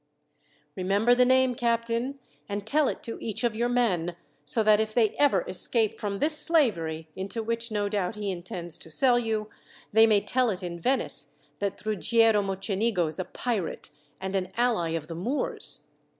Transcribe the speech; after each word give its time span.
"Remember 0.75 1.13
the 1.13 1.25
name, 1.27 1.53
captain, 1.53 2.17
and 2.49 2.65
tell 2.65 2.87
it 2.87 3.03
to 3.03 3.23
each 3.23 3.43
of 3.43 3.55
your 3.55 3.69
men, 3.69 4.15
so 4.43 4.63
that 4.63 4.79
if 4.79 4.95
they 4.95 5.11
ever 5.19 5.41
escape 5.47 5.99
from 5.99 6.17
this 6.17 6.35
slavery, 6.39 7.07
into 7.15 7.43
which, 7.43 7.69
no 7.69 7.87
doubt, 7.87 8.15
he 8.15 8.31
intends 8.31 8.79
to 8.79 8.89
sell 8.89 9.19
you, 9.19 9.51
they 9.93 10.07
may 10.07 10.19
tell 10.19 10.49
it 10.49 10.63
in 10.63 10.79
Venice 10.79 11.35
that 11.59 11.85
Ruggiero 11.85 12.41
Mocenigo 12.41 13.05
is 13.05 13.19
a 13.19 13.25
pirate, 13.25 13.91
and 14.19 14.35
an 14.35 14.51
ally 14.57 14.93
of 14.93 15.05
the 15.05 15.13
Moors. 15.13 15.85